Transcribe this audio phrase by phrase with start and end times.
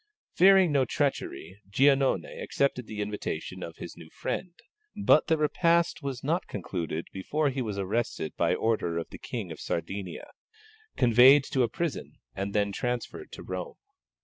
[0.33, 4.55] Fearing no treachery, Giannone accepted the invitation of his new friend,
[4.95, 9.51] but the repast was not concluded before he was arrested by order of the King
[9.51, 10.31] of Sardinia,
[10.97, 13.77] conveyed to a prison, and then transferred to Rome.